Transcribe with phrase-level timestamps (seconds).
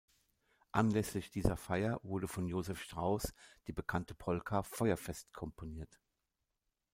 [0.71, 3.35] Anlässlich dieser Feier wurde von Josef Strauss
[3.67, 6.01] die bekannte Polka "Feuerfest" komponiert.